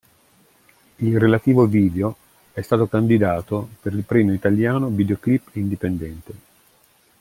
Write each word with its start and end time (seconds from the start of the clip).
Il 0.95 1.19
relativo 1.19 1.67
video 1.67 2.15
è 2.53 2.61
stato 2.61 2.87
candidato 2.87 3.69
per 3.81 3.93
il 3.93 4.01
Premio 4.03 4.33
Italiano 4.33 4.87
Videoclip 4.87 5.51
Indipendente. 5.57 6.33